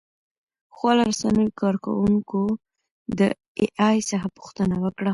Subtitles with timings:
[0.75, 2.41] خواله رسنیو کاروونکو
[3.19, 3.21] د
[3.59, 5.09] اې ای څخه پوښتنه وکړه.